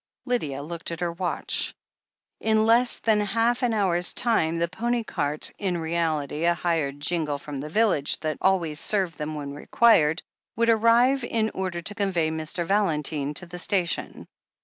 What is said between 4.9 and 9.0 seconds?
cart— in reality a hired jingle from the village that always